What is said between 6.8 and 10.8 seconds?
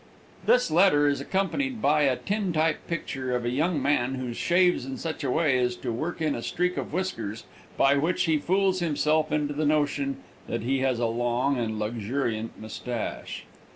whiskers by which he fools himself into the notion that he